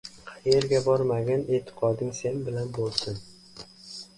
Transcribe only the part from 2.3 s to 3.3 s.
bilan bo‘lsin.